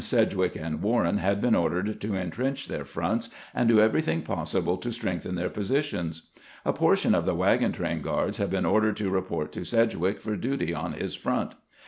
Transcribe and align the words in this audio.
Sedgwick 0.03 0.55
and 0.55 0.81
Warren 0.81 1.19
had 1.19 1.39
been 1.39 1.53
ordered 1.53 2.01
to 2.01 2.15
intrench 2.15 2.67
their 2.67 2.85
fronts 2.85 3.29
and 3.53 3.69
do 3.69 3.79
everything 3.79 4.23
possible 4.23 4.75
to 4.77 4.91
strengthen 4.91 5.35
their 5.35 5.47
positions. 5.51 6.23
A 6.65 6.73
portion 6.73 7.13
of 7.13 7.27
the 7.27 7.35
wagon 7.35 7.71
train 7.71 8.01
guards 8.01 8.37
had 8.37 8.49
been 8.49 8.65
ordered 8.65 8.97
to 8.97 9.11
report 9.11 9.51
to 9.51 9.59
Sedg 9.63 9.93
wick 9.93 10.19
for 10.19 10.35
duty 10.35 10.73
on 10.73 10.93
his 10.93 11.13
front. 11.13 11.51